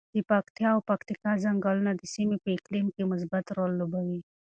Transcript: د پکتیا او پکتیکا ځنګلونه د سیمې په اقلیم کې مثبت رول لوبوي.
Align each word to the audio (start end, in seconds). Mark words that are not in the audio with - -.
د 0.15 0.17
پکتیا 0.31 0.69
او 0.75 0.81
پکتیکا 0.89 1.31
ځنګلونه 1.43 1.91
د 1.95 2.01
سیمې 2.13 2.37
په 2.43 2.49
اقلیم 2.57 2.87
کې 2.95 3.03
مثبت 3.11 3.45
رول 3.57 3.71
لوبوي. 3.79 4.19